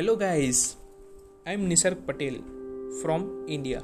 [0.00, 0.76] Hello, guys.
[1.46, 2.36] I'm Nisarg Patel
[3.02, 3.82] from India.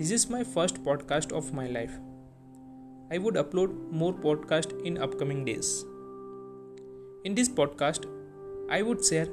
[0.00, 1.94] This is my first podcast of my life.
[3.10, 5.86] I would upload more podcasts in upcoming days.
[7.24, 8.04] In this podcast,
[8.68, 9.30] I would share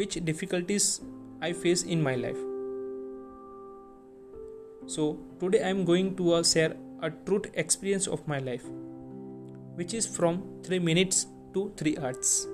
[0.00, 1.02] which difficulties
[1.42, 2.42] I face in my life.
[4.86, 8.64] So, today I am going to uh, share a truth experience of my life,
[9.74, 12.46] which is from 3 minutes to 3 hours.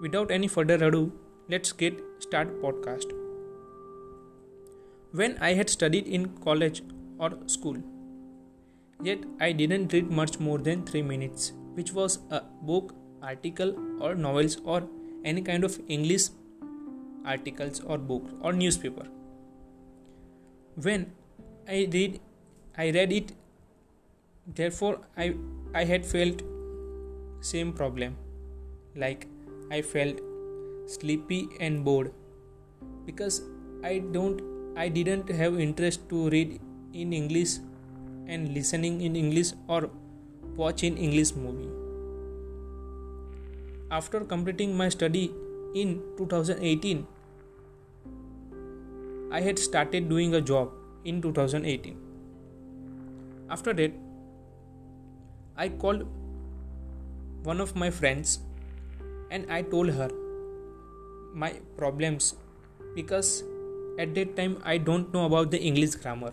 [0.00, 1.12] Without any further ado,
[1.48, 3.12] let's get start podcast.
[5.12, 6.82] When I had studied in college
[7.18, 7.76] or school,
[9.02, 14.14] yet I didn't read much more than 3 minutes, which was a book, article or
[14.14, 14.82] novels or
[15.24, 16.24] any kind of English
[17.24, 19.06] articles or books or newspaper.
[20.74, 21.12] When
[21.68, 22.20] I read
[22.76, 23.32] I read it
[24.46, 25.34] therefore I
[25.74, 26.42] I had felt
[27.40, 28.16] same problem
[28.94, 29.26] like
[29.70, 30.20] I felt
[30.86, 32.12] sleepy and bored
[33.06, 33.42] because
[33.82, 34.40] I don't
[34.76, 36.60] I didn't have interest to read
[36.92, 37.58] in English
[38.26, 39.90] and listening in English or
[40.56, 41.70] watch English movie.
[43.90, 45.32] After completing my study
[45.74, 47.06] in 2018
[49.30, 50.72] I had started doing a job
[51.04, 51.96] in 2018.
[53.50, 53.92] After that
[55.56, 56.06] I called
[57.44, 58.40] one of my friends
[59.30, 60.10] and I told her
[61.34, 62.34] my problems
[62.94, 63.42] because
[63.98, 66.32] at that time I don't know about the English grammar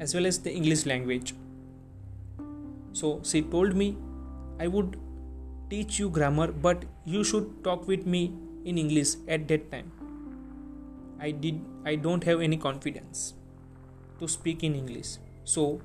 [0.00, 1.34] as well as the English language.
[2.92, 3.96] So she told me
[4.58, 4.96] I would
[5.70, 8.32] teach you grammar but you should talk with me
[8.64, 9.92] in English at that time.
[11.20, 13.34] I did I don't have any confidence
[14.20, 15.16] to speak in English.
[15.44, 15.80] So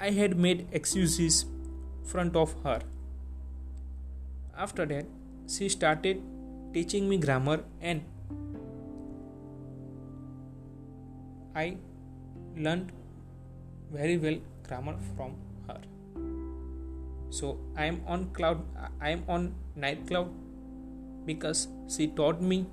[0.00, 1.44] I had made excuses
[2.04, 2.80] front of her
[4.56, 5.06] after that,
[5.46, 6.22] she started
[6.72, 8.02] teaching me grammar and
[11.54, 11.76] I
[12.56, 12.92] learned
[13.90, 15.36] very well grammar from
[15.68, 15.80] her.
[17.30, 18.64] So I am on cloud
[19.00, 20.30] I am on night cloud
[21.26, 22.66] because she taught me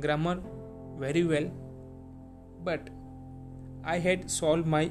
[0.00, 0.40] grammar
[0.98, 1.50] very well
[2.64, 2.90] but
[3.84, 4.90] I had solved my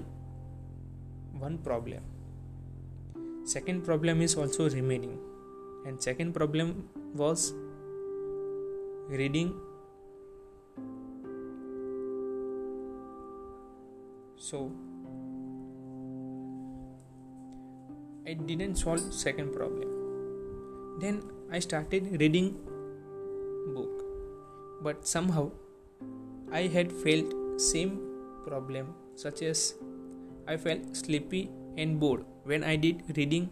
[1.39, 2.03] one problem.
[3.45, 5.19] Second problem is also remaining
[5.87, 6.71] and second problem
[7.15, 7.53] was
[9.07, 9.53] reading.
[14.35, 14.71] So
[18.27, 19.93] i didn't solve second problem.
[20.99, 21.21] Then
[21.51, 22.51] i started reading
[23.77, 24.03] book.
[24.83, 25.51] But somehow
[26.51, 27.33] i had felt
[27.69, 27.93] same
[28.47, 29.61] problem such as
[30.47, 31.49] i felt sleepy
[31.83, 33.49] and bored when i did reading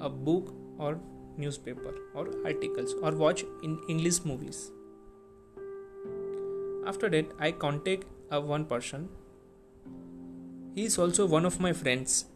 [0.00, 0.98] a book or
[1.36, 4.70] newspaper or articles or watch in English movies.
[6.86, 9.08] After that, I contact a one person.
[10.74, 12.26] He is also one of my friends.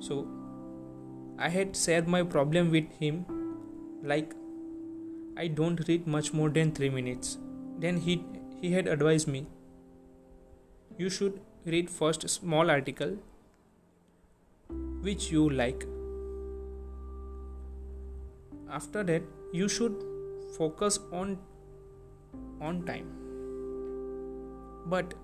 [0.00, 0.26] So
[1.38, 3.24] I had shared my problem with him
[4.02, 4.34] like
[5.36, 7.38] I don't read much more than 3 minutes.
[7.78, 8.24] Then he
[8.60, 9.46] he had advised me
[10.98, 13.16] you should read first small article
[15.02, 15.86] which you like.
[18.70, 19.22] After that
[19.52, 19.94] you should
[20.56, 21.38] focus on
[22.60, 23.06] on time.
[24.86, 25.14] But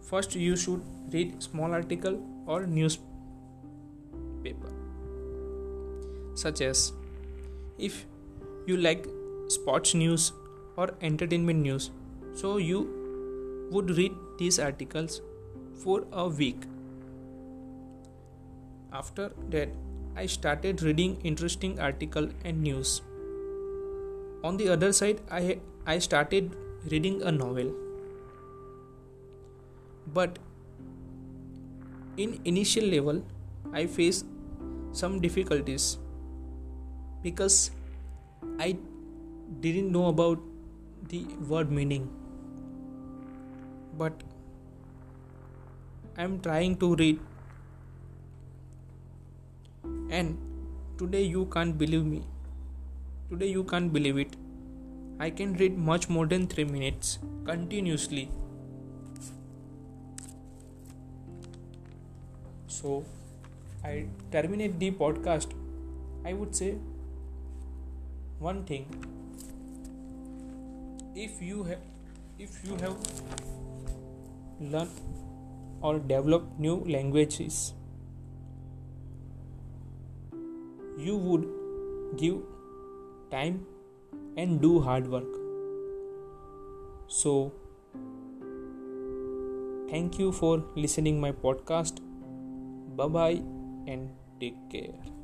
[0.00, 0.82] first you should
[1.12, 3.06] read small article or newspaper
[6.34, 6.92] such as
[7.78, 8.04] if
[8.66, 9.06] you like
[9.48, 10.32] sports news
[10.76, 11.90] or entertainment news
[12.34, 12.80] so you
[13.72, 15.20] would read these articles
[15.82, 16.66] for a week
[18.98, 19.68] after that
[20.16, 23.02] I started reading interesting article and news.
[24.42, 26.56] On the other side, I, I started
[26.90, 27.74] reading a novel.
[30.14, 30.38] But
[32.16, 33.22] in initial level,
[33.72, 34.24] I faced
[34.92, 35.98] some difficulties
[37.22, 37.70] because
[38.58, 38.76] I
[39.60, 40.40] didn't know about
[41.08, 42.08] the word meaning.
[43.98, 44.22] But
[46.16, 47.20] I'm trying to read
[50.10, 50.38] and
[50.98, 52.22] today you can't believe me.
[53.30, 54.36] Today you can't believe it.
[55.18, 58.30] I can read much more than 3 minutes continuously.
[62.68, 63.04] So
[63.84, 65.48] I terminate the podcast.
[66.24, 66.76] I would say
[68.38, 68.86] one thing
[71.14, 71.78] if you have
[72.38, 72.96] if you have
[74.60, 74.90] learned
[75.80, 77.72] or developed new languages
[80.96, 81.46] you would
[82.16, 82.36] give
[83.30, 83.66] time
[84.36, 85.24] and do hard work.
[87.08, 87.52] So
[89.90, 92.00] thank you for listening my podcast.
[92.96, 93.42] Bye bye
[93.86, 94.10] and
[94.40, 95.15] take care.